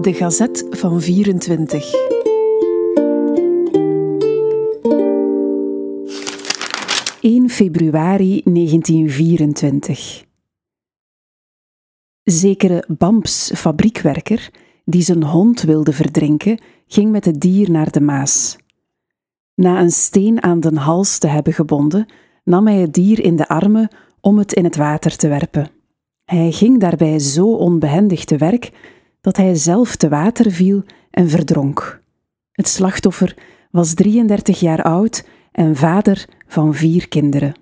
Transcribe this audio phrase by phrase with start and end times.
[0.00, 1.92] De Gazet van 24.
[7.20, 10.24] ...1 februari 1924.
[12.22, 14.50] Zekere Bamps fabriekwerker,
[14.84, 18.56] die zijn hond wilde verdrinken, ging met het dier naar de Maas.
[19.54, 22.06] Na een steen aan den hals te hebben gebonden,
[22.44, 23.88] nam hij het dier in de armen
[24.20, 25.70] om het in het water te werpen.
[26.24, 28.96] Hij ging daarbij zo onbehendig te werk
[29.28, 32.02] dat hij zelf te water viel en verdronk.
[32.52, 33.36] Het slachtoffer
[33.70, 37.54] was 33 jaar oud en vader van vier kinderen.